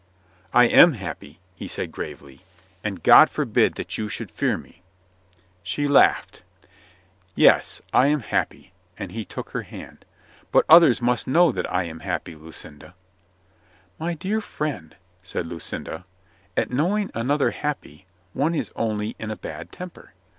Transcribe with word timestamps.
"I 0.51 0.63
am 0.63 0.93
happy," 0.93 1.37
he 1.53 1.67
said 1.67 1.91
gravely, 1.91 2.41
"And 2.83 3.03
God 3.03 3.29
for 3.29 3.45
bid 3.45 3.75
that 3.75 3.99
you 3.99 4.09
should 4.09 4.31
fear 4.31 4.57
mc." 4.57 4.81
She 5.61 5.87
laughed. 5.87 6.41
"Yes, 7.35 7.83
I40 7.89 7.91
COLONEL 7.91 7.91
GREATHEART 7.91 8.05
I 8.05 8.07
am 8.07 8.19
happy," 8.21 8.73
and 8.97 9.11
he 9.11 9.25
took 9.25 9.51
her 9.51 9.61
hand. 9.61 10.05
"But 10.51 10.65
others 10.67 11.03
must 11.03 11.27
know 11.27 11.51
that 11.51 11.71
I 11.71 11.83
am 11.83 11.99
happy, 11.99 12.33
Lucinda." 12.33 12.95
"My 13.99 14.15
dear 14.15 14.41
friend," 14.41 14.95
said 15.21 15.45
Lucinda, 15.45 16.03
"at 16.57 16.71
knowing 16.71 17.11
an 17.13 17.29
other 17.29 17.51
happy, 17.51 18.07
one 18.33 18.55
is 18.55 18.71
only 18.75 19.15
in 19.19 19.29
a 19.29 19.35
bad 19.37 19.71
temper." 19.71 20.13